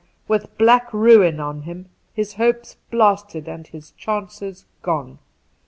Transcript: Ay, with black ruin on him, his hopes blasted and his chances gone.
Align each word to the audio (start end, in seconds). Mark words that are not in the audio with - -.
Ay, 0.03 0.07
with 0.29 0.57
black 0.57 0.91
ruin 0.95 1.39
on 1.39 1.61
him, 1.61 1.87
his 2.11 2.33
hopes 2.33 2.75
blasted 2.89 3.47
and 3.47 3.67
his 3.67 3.91
chances 3.91 4.65
gone. 4.81 5.19